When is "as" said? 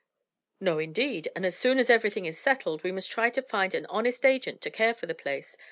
1.45-1.55, 1.77-1.91